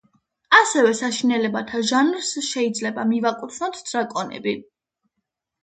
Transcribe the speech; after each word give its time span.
ასევე 0.59 0.93
საშინელებათა 0.99 1.83
ჟანრს 1.91 2.33
შეიძლება 2.47 3.05
მივაკუთვნოთ 3.13 3.79
დრაკონები. 3.93 4.59